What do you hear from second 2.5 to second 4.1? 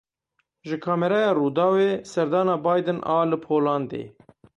Biden a li Polandê.